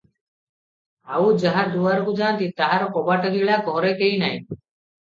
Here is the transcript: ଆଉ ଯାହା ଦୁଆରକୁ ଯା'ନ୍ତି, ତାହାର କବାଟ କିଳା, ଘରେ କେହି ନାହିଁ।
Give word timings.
ଆଉ 1.17 1.27
ଯାହା 1.43 1.67
ଦୁଆରକୁ 1.75 2.17
ଯା'ନ୍ତି, 2.23 2.49
ତାହାର 2.63 2.89
କବାଟ 2.97 3.35
କିଳା, 3.39 3.63
ଘରେ 3.71 3.95
କେହି 4.03 4.21
ନାହିଁ। 4.27 4.45